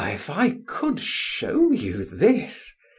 [0.03, 2.73] if I could show you this!